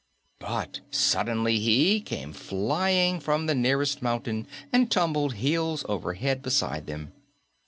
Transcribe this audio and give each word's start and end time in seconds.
But 0.39 0.79
suddenly 0.89 1.59
he 1.59 2.01
came 2.01 2.33
flying 2.33 3.19
from 3.19 3.45
the 3.45 3.53
nearest 3.53 4.01
mountain 4.01 4.47
and 4.73 4.89
tumbled 4.89 5.35
heels 5.35 5.85
over 5.87 6.15
head 6.15 6.41
beside 6.41 6.87
them. 6.87 7.11